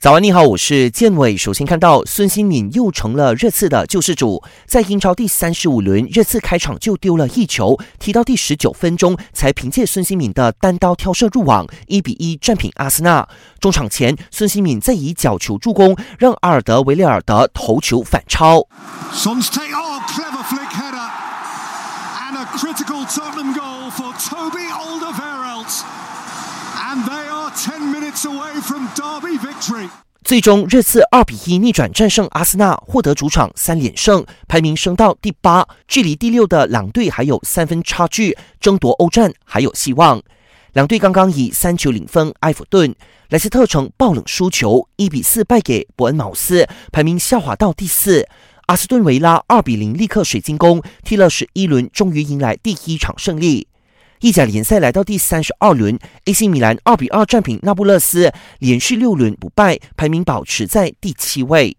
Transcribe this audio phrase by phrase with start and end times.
[0.00, 1.36] 早安，你好，我是建伟。
[1.36, 13.26] 首先看到孙兴敏又成了热刺的救世主，在英超第三十五轮，热刺开场就丢了一球，踢到第十九分钟才凭借孙兴敏的单刀挑射入网，一比一战平阿森纳。
[13.58, 18.68] 中场前，孙兴敏再以角球助攻，让阿尔德维列尔德头球反超。
[30.24, 40.20] 最终，热刺二比一逆转战胜阿森纳，获得主场三连胜，排名升到第八，距离第六的狼队还有三分差距，争夺欧战还有希望。
[40.72, 42.92] 两队刚刚以三球领分埃弗顿，
[43.28, 48.26] 莱斯特城爆冷输球，一比四败给伯恩茅斯，排名下滑到第四。
[48.66, 53.68] 阿斯顿维拉二比零力克水晶宫，踢了十一轮，终于迎来第一场胜利。
[54.20, 61.76] 意甲联赛来到第三十二轮，AC 米兰二比二战平那不勒斯，连续六轮不败，排名保持在第七位。